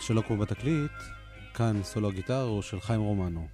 שלא 0.06 0.22
כמו 0.26 0.36
בתקליט, 0.36 0.92
כאן 1.54 1.82
סולו 1.82 2.08
הגיטר 2.08 2.42
הוא 2.42 2.62
של 2.62 2.80
חיים 2.80 3.00
רומנו. 3.00 3.48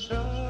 shine. 0.00 0.49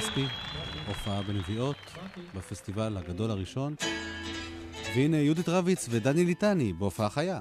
כספי, 0.00 0.24
הופעה 0.86 1.22
בנביעות, 1.22 1.76
בפסטיבל 2.34 2.96
הגדול 2.96 3.30
הראשון. 3.30 3.74
והנה 4.96 5.16
יהודית 5.16 5.48
רביץ 5.48 5.86
ודני 5.90 6.24
ליטני 6.24 6.72
בהופעה 6.72 7.10
חיה. 7.10 7.40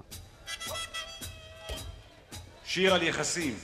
שיר 2.65 2.93
על 2.93 3.03
יחסים 3.03 3.55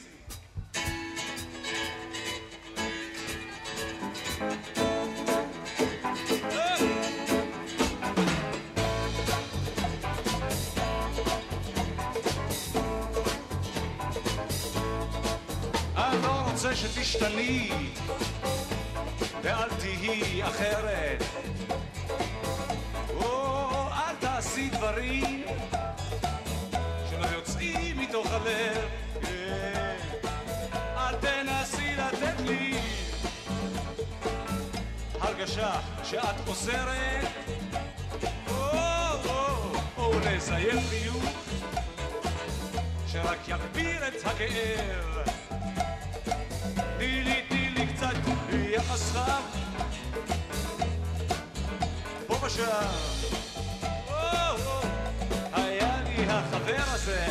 או, 40.17 40.21
או 40.21 40.35
לזייף 40.35 40.89
חיוך 40.89 41.23
שרק 43.07 43.47
יגביר 43.47 44.07
את 44.07 44.13
הכאב. 44.25 45.27
תני 46.97 47.23
לי, 47.23 47.41
תני 47.49 47.69
לי 47.69 47.87
קצת 47.93 48.13
יחס 48.51 49.11
חם, 49.11 49.41
פה 52.27 52.45
ושם. 52.45 52.63
היה 55.53 56.01
לי 56.03 56.25
החבר 56.29 56.83
הזה, 56.87 57.25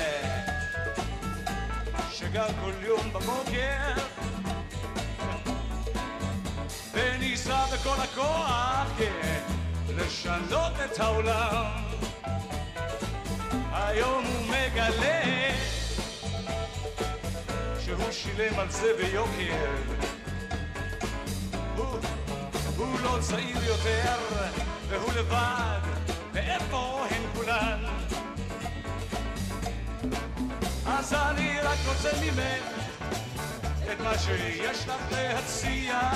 שגר 2.12 2.46
כל 2.60 2.72
יום 2.82 3.12
בבוקר, 3.12 3.92
וניסה 6.92 7.64
בכל 7.72 7.96
הכוח, 8.02 8.86
כן, 8.98 9.40
לשנות 9.96 10.72
את 10.84 11.00
העולם. 11.00 11.85
היום 13.96 14.24
הוא 14.24 14.46
מגלה 14.46 15.50
שהוא 17.84 18.12
שילם 18.12 18.58
על 18.58 18.70
זה 18.70 18.92
ביוקר. 18.98 19.76
הוא, 22.76 23.00
לא 23.02 23.18
צעיר 23.20 23.64
יותר, 23.64 24.18
והוא 24.88 25.12
לבד, 25.12 25.78
ואיפה 26.32 27.06
הן 27.10 27.22
כולן? 27.34 27.84
אז 30.86 31.14
אני 31.14 31.60
רק 31.60 31.78
רוצה 31.88 32.10
ממך 32.22 32.64
את 33.92 34.00
מה 34.00 34.18
שיש 34.18 34.88
לך 34.88 35.12
להציע. 35.12 36.10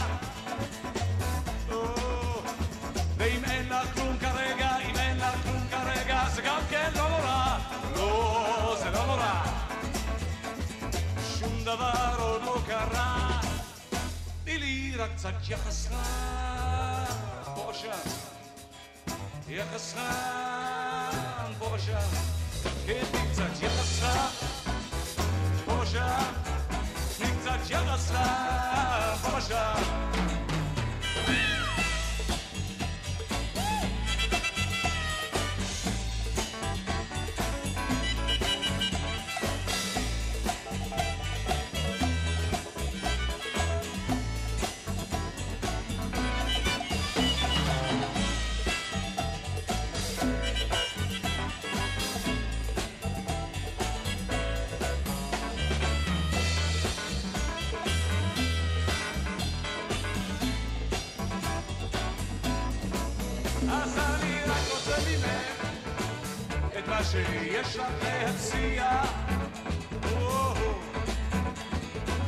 לא, 9.01 9.07
זה 9.07 9.13
לא 9.13 9.17
נורא. 9.17 9.45
שום 11.39 11.65
דבר 11.65 12.17
עוד 12.19 12.43
לא 12.43 12.59
קרה. 12.67 13.41
תני 14.45 14.59
לי 14.59 14.93
רק 14.97 15.11
קצת 15.17 15.35
יחס 15.49 15.89
חם, 15.89 16.01
אז 63.73 63.99
אני 63.99 64.41
רק 64.47 64.63
רוצה 64.71 64.97
ממך 65.11 65.65
את 66.79 66.89
מה 66.89 67.05
שיש 67.05 67.77
לך 67.77 67.87
להציע. 68.03 69.03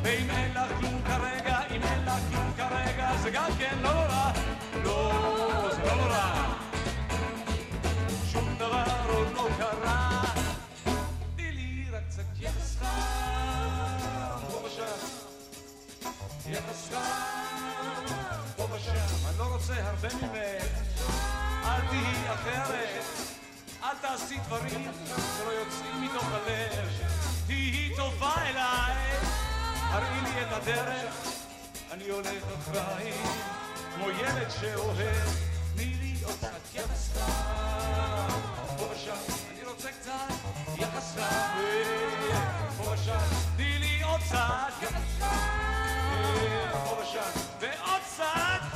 ואם 0.03 0.31
אין 0.31 0.55
לך 0.55 0.79
כלום 0.81 1.03
כרגע, 1.07 1.59
אם 1.71 1.83
אין 1.83 2.05
לך 2.05 2.21
כלום 2.31 2.53
כרגע, 2.57 3.17
זה 3.23 3.31
גם 3.31 3.51
כן 3.59 3.79
לא 3.83 3.93
נורא. 3.93 4.33
לא, 4.85 5.13
זה 5.73 5.83
לא 5.83 5.95
נורא. 5.95 6.55
שום 8.33 8.55
דבר 8.59 8.85
עוד 9.09 9.33
לא 9.35 9.49
קרה. 9.59 10.23
תני 11.37 11.53
לי 11.53 11.85
רק 11.93 12.03
קצת 12.09 12.23
יחס 12.41 12.77
חם, 12.81 12.87
פה 14.51 14.67
ושם. 14.67 15.07
יחס 16.51 16.89
חם, 16.91 18.43
פה 18.57 18.63
ושם. 18.75 19.29
אני 19.29 19.39
לא 19.39 19.45
רוצה 19.45 19.75
הרבה 19.89 20.09
ממך. 20.15 21.32
אל 21.65 21.81
תהיי 21.91 22.35
אחרת, 22.35 23.05
אל 23.83 23.97
תעשי 24.01 24.39
דברים 24.47 24.93
שלא 25.07 25.51
יוצאים 25.51 26.03
מתוך 26.03 26.25
הלב. 26.33 26.89
תהיי 27.47 27.97
טובה 27.97 28.35
אליי, 28.37 29.17
הראי 29.91 30.21
לי 30.21 30.43
את 30.43 30.53
הדרך, 30.53 31.15
אני 31.91 32.09
הולך 32.09 32.45
אחרייך, 32.59 33.17
כמו 33.95 34.11
ילד 34.11 34.51
שאוהב. 34.61 35.29
תני 35.75 35.85
לי 35.85 36.15
קצת 36.25 36.75
יחס 36.75 37.11
ושם, 38.77 39.17
אני 39.53 39.65
רוצה 39.65 39.89
קצת 40.01 40.35
יחס 40.79 41.15
ושם. 42.81 43.19
תני 43.57 43.79
לי 43.79 44.03
עוד 44.03 44.21
קצת 44.21 44.83
יחס 44.83 45.29
ושם, 47.01 47.41
ועוד 47.61 48.01
קצת 48.07 48.72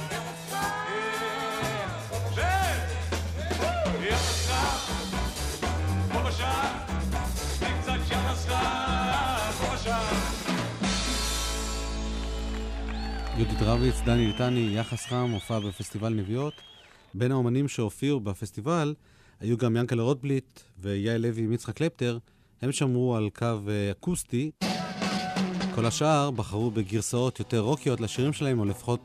יהודית 13.38 13.62
רביץ, 13.62 13.94
דני 14.04 14.26
ליטני, 14.26 14.68
יחס 14.72 15.06
חם, 15.06 15.30
הופעה 15.32 15.60
בפסטיבל 15.60 16.14
נביעות. 16.14 16.52
בין 17.14 17.32
האומנים 17.32 17.68
שהופיעו 17.68 18.20
בפסטיבל 18.20 18.94
היו 19.40 19.56
גם 19.56 19.76
ינקלה 19.76 20.02
רוטבליט 20.02 20.60
ויעל 20.78 21.20
לוי 21.20 21.42
עם 21.42 21.52
יצחק 21.52 21.76
קלפטר. 21.76 22.18
הם 22.62 22.72
שמרו 22.72 23.16
על 23.16 23.28
קו 23.38 23.46
אה, 23.68 23.90
אקוסטי. 23.90 24.50
כל 25.74 25.86
השאר 25.86 26.30
בחרו 26.30 26.70
בגרסאות 26.70 27.38
יותר 27.38 27.60
רוקיות 27.60 28.00
לשירים 28.00 28.32
שלהם, 28.32 28.58
או 28.58 28.64
לפחות 28.64 29.00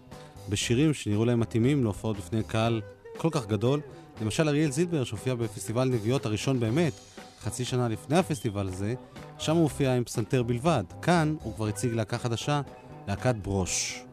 בשירים 0.49 0.93
שנראו 0.93 1.25
להם 1.25 1.39
מתאימים 1.39 1.83
להופעות 1.83 2.17
בפני 2.17 2.43
קהל 2.43 2.81
כל 3.17 3.29
כך 3.31 3.47
גדול. 3.47 3.81
למשל 4.21 4.47
אריאל 4.47 4.71
זילבר 4.71 5.03
שהופיע 5.03 5.35
בפסטיבל 5.35 5.89
נביעות 5.89 6.25
הראשון 6.25 6.59
באמת, 6.59 6.93
חצי 7.41 7.65
שנה 7.65 7.87
לפני 7.87 8.17
הפסטיבל 8.17 8.67
הזה, 8.67 8.93
שם 9.39 9.55
הוא 9.55 9.63
הופיע 9.63 9.95
עם 9.95 10.03
פסנתר 10.03 10.43
בלבד. 10.43 10.83
כאן 11.01 11.35
הוא 11.43 11.55
כבר 11.55 11.67
הציג 11.67 11.93
להקה 11.93 12.17
חדשה, 12.17 12.61
להקת 13.07 13.35
ברוש. 13.35 14.03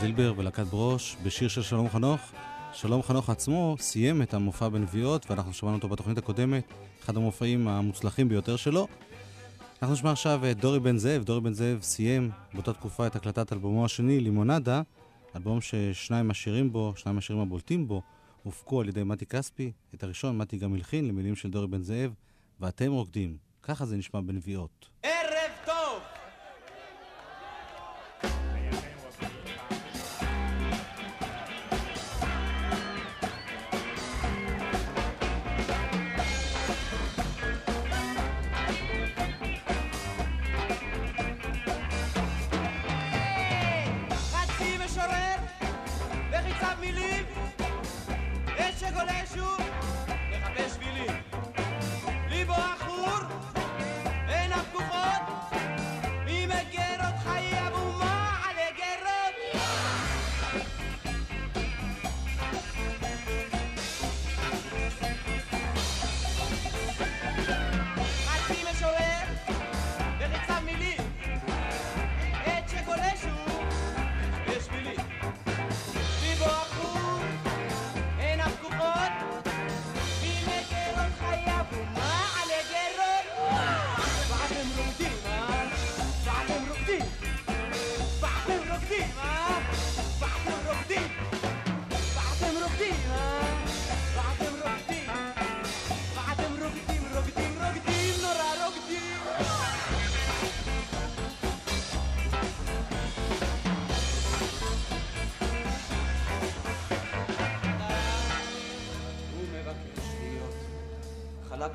זילבר 0.00 0.34
ולהקת 0.36 0.66
ברוש 0.66 1.16
בשיר 1.22 1.48
של 1.48 1.62
שלום 1.62 1.88
חנוך. 1.88 2.20
שלום 2.72 3.02
חנוך 3.02 3.30
עצמו 3.30 3.76
סיים 3.80 4.22
את 4.22 4.34
המופע 4.34 4.68
בנביעות, 4.68 5.30
ואנחנו 5.30 5.52
שמענו 5.52 5.76
אותו 5.76 5.88
בתוכנית 5.88 6.18
הקודמת, 6.18 6.64
אחד 7.00 7.16
המופעים 7.16 7.68
המוצלחים 7.68 8.28
ביותר 8.28 8.56
שלו. 8.56 8.88
אנחנו 9.82 9.94
נשמע 9.94 10.10
עכשיו 10.10 10.50
את 10.50 10.60
דורי 10.60 10.80
בן 10.80 10.98
זאב. 10.98 11.24
דורי 11.24 11.40
בן 11.40 11.52
זאב 11.52 11.78
סיים 11.82 12.30
באותה 12.54 12.72
תקופה 12.72 13.06
את 13.06 13.16
הקלטת 13.16 13.52
אלבומו 13.52 13.84
השני, 13.84 14.20
לימונדה, 14.20 14.82
אלבום 15.36 15.60
ששניים 15.60 16.28
מהשירים 16.28 16.72
בו, 16.72 16.92
שניים 16.96 17.14
מהשירים 17.14 17.42
הבולטים 17.42 17.88
בו, 17.88 18.02
הופקו 18.42 18.80
על 18.80 18.88
ידי 18.88 19.02
מתי 19.04 19.26
כספי. 19.26 19.72
את 19.94 20.02
הראשון 20.02 20.38
מתי 20.38 20.56
גם 20.56 20.74
הלחין 20.74 21.08
למילים 21.08 21.36
של 21.36 21.50
דורי 21.50 21.66
בן 21.66 21.82
זאב, 21.82 22.12
ואתם 22.60 22.92
רוקדים. 22.92 23.36
ככה 23.62 23.86
זה 23.86 23.96
נשמע 23.96 24.20
בנביעות. 24.20 24.88
ערב 25.02 25.25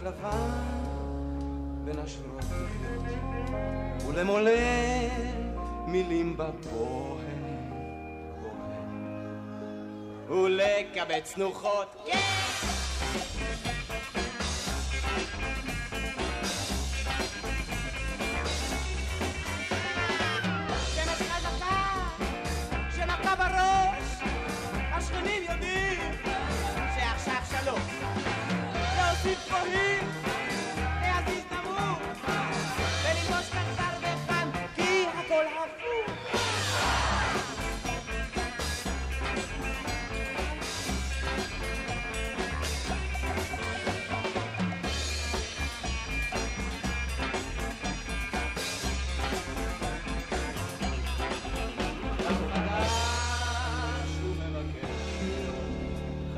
לבן 0.04 0.49
בין 1.84 1.99
השורות 1.99 2.38
לחיות 2.39 4.06
ולמולא 4.08 4.52
מילים 5.88 6.38
בפוהם 6.38 7.72
ולקבץ 10.30 11.34
תנוחות 11.36 11.95
שמש 12.06 12.31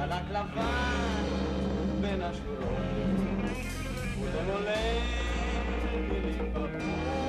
חלק 0.04 0.30
לבן 0.30 1.24
בין 2.02 2.22
השורות 2.22 2.84
ולמולא 4.22 4.72
מילים 6.10 6.54
בפועל 6.54 6.70
ולקבץ 6.74 7.23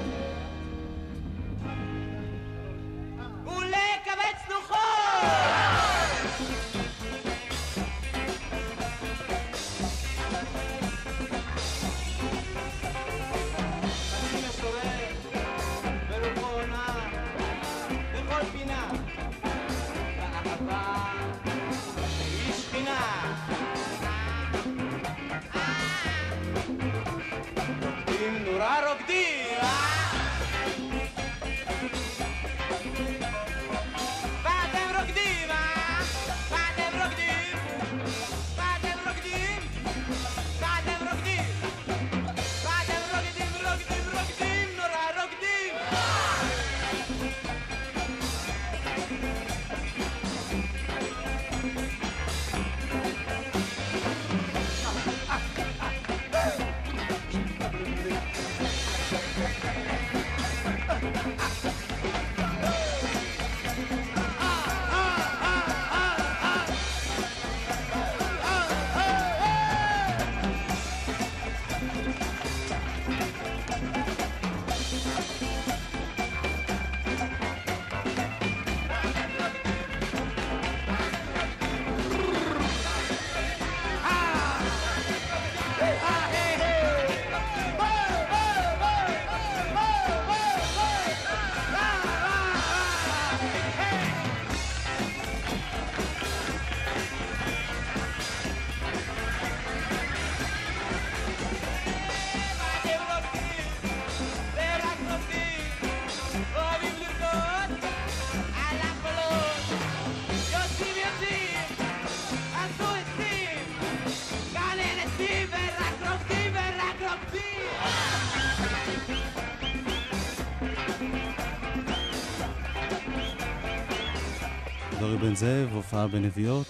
דורי 125.15 125.29
בן 125.29 125.35
זאב, 125.35 125.75
הופעה 125.75 126.09
בנביעות, 126.09 126.67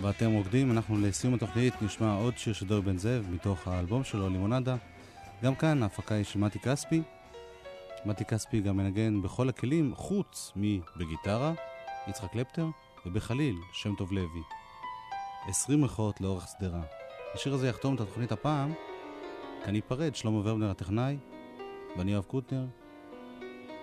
ואתם 0.00 0.32
רוקדים. 0.32 0.70
אנחנו 0.70 0.96
לסיום 0.98 1.34
התוכנית 1.34 1.82
נשמע 1.82 2.14
עוד 2.14 2.38
שיר 2.38 2.52
של 2.52 2.66
דורי 2.66 2.82
בן 2.82 2.98
זאב 2.98 3.26
מתוך 3.30 3.68
האלבום 3.68 4.04
שלו, 4.04 4.28
לימונדה. 4.28 4.76
גם 5.42 5.54
כאן 5.54 5.82
ההפקה 5.82 6.14
היא 6.14 6.24
של 6.24 6.38
מתי 6.38 6.58
כספי. 6.58 7.02
מתי 8.04 8.24
כספי 8.24 8.60
גם 8.60 8.76
מנגן 8.76 9.22
בכל 9.22 9.48
הכלים, 9.48 9.94
חוץ 9.94 10.52
מבגיטרה, 10.56 11.52
יצחק 12.08 12.32
קלפטר, 12.32 12.66
ובחליל, 13.06 13.56
שם 13.72 13.94
טוב 13.94 14.12
לוי. 14.12 14.42
20 15.48 15.82
ריחות 15.82 16.20
לאורך 16.20 16.46
שדרה. 16.48 16.82
השיר 17.34 17.54
הזה 17.54 17.68
יחתום 17.68 17.94
את 17.94 18.00
התוכנית 18.00 18.32
הפעם, 18.32 18.72
כי 19.64 19.70
אני 19.70 19.80
אפרד, 19.86 20.14
שלמה 20.14 20.38
ורבנר 20.38 20.70
הטכנאי, 20.70 21.16
ואני 21.96 22.12
יואב 22.12 22.24
קוטנר. 22.24 22.66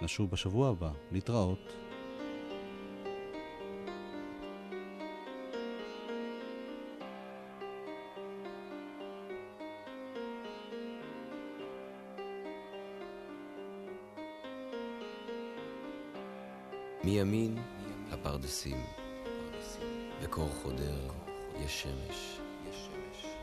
נשוב 0.01 0.31
בשבוע 0.31 0.69
הבא, 0.69 0.91
להתראות. 1.11 1.86
מימין 17.07 17.57
הפרדסים, 18.11 18.85
וקור 20.21 20.49
חודר, 20.49 21.09
יש 21.65 21.83
שמש. 21.83 22.39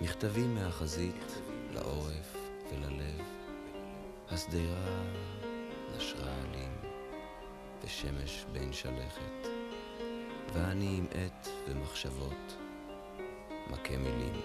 מכתבים 0.01 0.55
מהחזית 0.55 1.41
לעורף 1.75 2.37
וללב, 2.71 3.21
השדרה 4.31 5.03
נשרה 5.97 6.33
עלים, 6.43 6.73
ושמש 7.85 8.45
בין 8.53 8.73
שלכת, 8.73 9.49
ואני 10.55 10.97
עם 10.99 11.07
עט 11.11 11.49
ומחשבות, 11.69 12.57
מכה 13.71 13.97
מילים. 13.97 14.41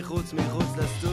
מחוץ 0.00 0.32
מחוץ 0.32 0.76
לסטוץ 0.78 1.09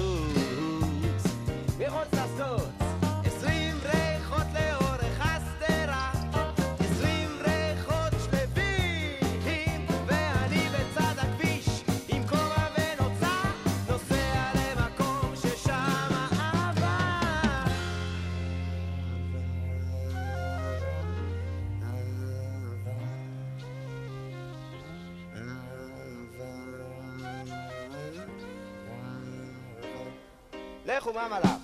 לכו 31.10 31.18
מה 31.30 31.57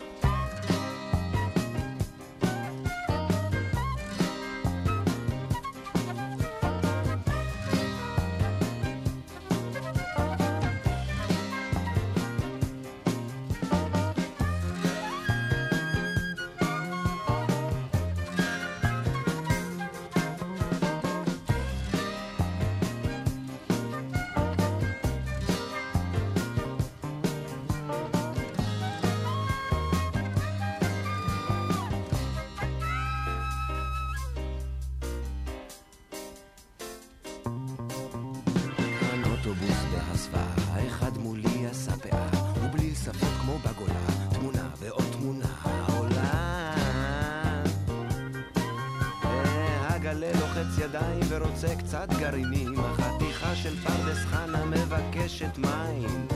ורוצה 51.37 51.77
קצת 51.77 52.09
גרעינים, 52.19 52.75
החתיכה 52.79 53.55
של 53.55 53.77
פרדס 53.77 54.19
חנה 54.19 54.65
מבקשת 54.65 55.59
מים, 55.59 56.27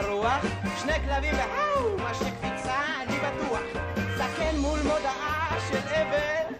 לרוח, 0.00 0.44
שני 0.82 0.92
כלבים 1.04 1.34
והאו, 1.34 1.96
מה 1.98 2.14
שקפיצה 2.14 2.74
אני 3.02 3.16
בטוח, 3.16 3.60
זקן 4.16 4.56
מול 4.56 4.78
מודעה 4.82 5.56
של 5.68 5.78
אבל. 5.78 6.53